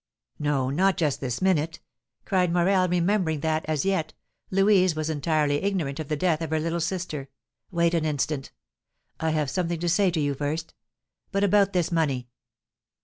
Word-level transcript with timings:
"No, 0.39 0.71
not 0.71 0.97
just 0.97 1.21
this 1.21 1.43
minute!" 1.43 1.79
cried 2.25 2.51
Morel, 2.51 2.89
remembering 2.89 3.41
that, 3.41 3.63
as 3.67 3.85
yet, 3.85 4.13
Louise 4.49 4.95
was 4.95 5.11
entirely 5.11 5.61
ignorant 5.61 5.99
of 5.99 6.07
the 6.07 6.15
death 6.15 6.41
of 6.41 6.49
her 6.49 6.59
little 6.59 6.79
sister; 6.81 7.29
"wait 7.69 7.93
an 7.93 8.03
instant. 8.03 8.51
I 9.19 9.29
have 9.29 9.51
something 9.51 9.79
to 9.79 9.87
say 9.89 10.09
to 10.09 10.19
you 10.19 10.33
first. 10.33 10.73
But 11.31 11.43
about 11.43 11.73
this 11.73 11.91
money?" 11.91 12.29